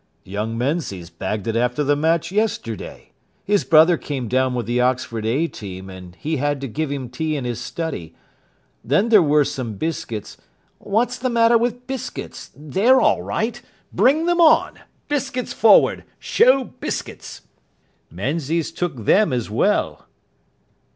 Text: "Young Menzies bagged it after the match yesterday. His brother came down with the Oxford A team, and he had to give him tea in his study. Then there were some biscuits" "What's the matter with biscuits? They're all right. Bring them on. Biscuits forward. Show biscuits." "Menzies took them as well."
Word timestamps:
"Young 0.23 0.57
Menzies 0.57 1.11
bagged 1.11 1.45
it 1.45 1.55
after 1.55 1.83
the 1.83 1.95
match 1.95 2.31
yesterday. 2.31 3.11
His 3.45 3.63
brother 3.63 3.97
came 3.97 4.27
down 4.27 4.55
with 4.55 4.65
the 4.65 4.81
Oxford 4.81 5.27
A 5.27 5.45
team, 5.47 5.91
and 5.91 6.15
he 6.15 6.37
had 6.37 6.59
to 6.61 6.67
give 6.67 6.91
him 6.91 7.07
tea 7.07 7.35
in 7.35 7.45
his 7.45 7.61
study. 7.61 8.15
Then 8.83 9.09
there 9.09 9.21
were 9.21 9.45
some 9.45 9.73
biscuits" 9.75 10.37
"What's 10.79 11.19
the 11.19 11.29
matter 11.29 11.55
with 11.55 11.85
biscuits? 11.85 12.49
They're 12.57 12.99
all 12.99 13.21
right. 13.21 13.61
Bring 13.93 14.25
them 14.25 14.41
on. 14.41 14.79
Biscuits 15.07 15.53
forward. 15.53 16.03
Show 16.17 16.63
biscuits." 16.63 17.41
"Menzies 18.09 18.71
took 18.71 19.05
them 19.05 19.31
as 19.31 19.51
well." 19.51 20.07